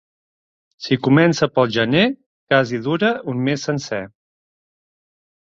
[0.85, 2.05] Si comença pel gener,
[2.55, 4.01] quasi dura un mes sencer.